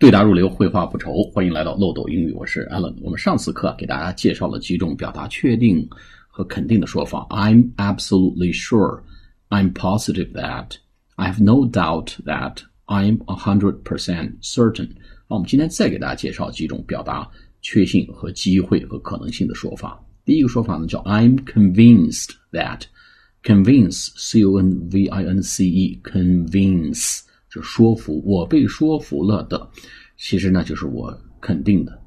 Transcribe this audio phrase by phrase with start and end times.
[0.00, 1.22] 对答如流，绘画不愁。
[1.24, 2.96] 欢迎来到漏斗英语，我是 Alan。
[3.02, 5.86] 我们上次课给大家介绍了几种表达确定
[6.26, 7.26] 和肯定的说法。
[7.28, 9.02] I'm absolutely sure.
[9.50, 10.76] I'm positive that.
[11.16, 12.62] I have no doubt that.
[12.86, 14.88] I'm a hundred percent certain.
[15.28, 17.28] 那，我们今天再给大家介绍几种表达
[17.60, 20.02] 确信和机会和可能性的说法。
[20.24, 22.84] 第一个说法呢叫 I'm convinced that.
[23.42, 29.69] Convince, C-O-N-V-I-N-C-E, convince 就说服，我被说服了的，
[30.17, 32.01] 其实呢就是我肯定的。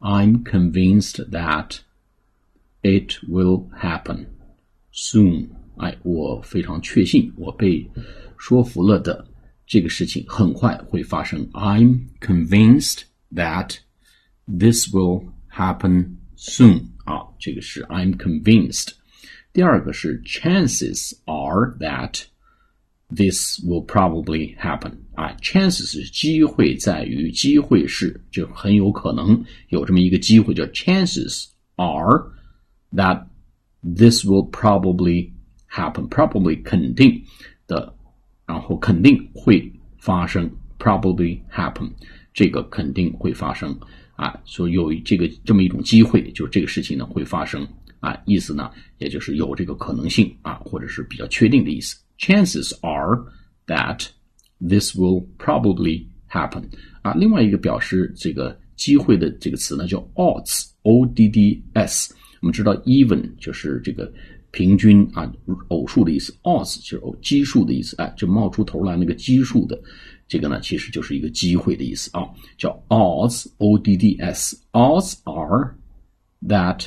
[0.00, 1.78] I'm convinced that
[2.82, 4.26] it will happen
[4.92, 5.48] soon。
[5.76, 7.90] 哎，我非常确信，我被
[8.36, 9.26] 说服了的
[9.66, 11.48] 这个事情很快会发生。
[11.52, 13.02] I'm convinced
[13.34, 13.78] that
[14.46, 16.90] this will happen soon。
[17.04, 18.90] 啊，这个是 I'm convinced。
[19.52, 22.22] 第二个是 chances are that
[23.15, 32.23] This will probably happen 啊，chances 是机会在于，机会是就很有可能有这么一个机会，叫 chances are
[32.93, 33.25] that
[33.81, 35.31] this will probably
[35.69, 37.23] happen，probably 肯定
[37.67, 37.93] 的，
[38.45, 41.89] 然后肯定会发生，probably happen
[42.33, 43.77] 这个肯定会发生
[44.15, 47.67] 啊，所以有这个这么一种机会，就是这个事情呢会发生
[47.99, 51.97] 啊，意思呢也就是有这个可能性啊，或者是比较确定的意思。
[52.18, 53.22] chances are
[53.66, 54.06] that
[54.60, 56.62] this will probably happen
[57.02, 62.14] 啊，另外一个表示这个机会的这个词呢叫 odds，o d d s。
[62.40, 64.12] 我们知道 even 就是这个
[64.50, 65.30] 平均啊
[65.68, 69.80] 偶数的意思，odds 就是偶基数的意思，哎，就冒出头来那个基数的
[70.28, 75.74] 这个呢，其实就是一个机会的意思啊，叫 odds，o d d s。odds are
[76.46, 76.86] that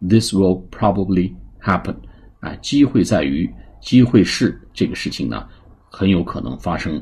[0.00, 1.96] this will probably happen，
[2.40, 3.48] 哎，机会在于。
[3.81, 5.47] 机会是这个事情呢，
[5.89, 7.01] 很有可能发生，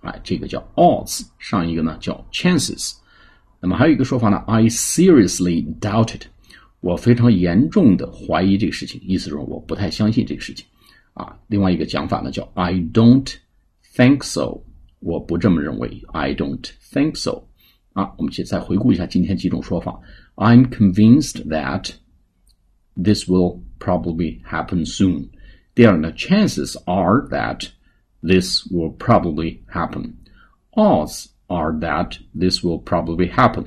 [0.00, 2.92] 哎，这个叫 odds，上一个呢叫 chances。
[3.60, 6.26] 那么还有一个说法呢，I seriously doubt it，
[6.80, 10.66] 我非常严重的怀疑这个事情，意思是我不太相信这个事情
[11.14, 11.38] 啊。
[11.46, 13.32] 另外一个讲法呢叫 I don't
[13.94, 14.60] think so，
[15.00, 17.44] 我不这么认为，I don't think so。
[17.92, 20.00] 啊，我们先再回顾一下今天几种说法
[20.36, 21.90] ，I'm convinced that
[22.96, 25.28] this will probably happen soon。
[25.75, 27.67] 第二呢，chances are that
[28.21, 30.13] this will probably happen.
[30.71, 33.65] Odds are that this will probably happen.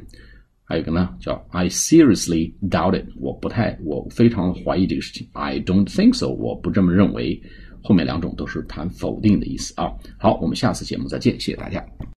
[0.65, 5.29] 还有一个呢，叫 I seriously doubt it，我不太，我非常怀疑这个事情。
[5.33, 7.43] I don't think so，我不这么认为。
[7.83, 9.91] 后面两种都是谈否定的意思啊。
[10.19, 11.83] 好，我们下次节目再见，谢谢大家。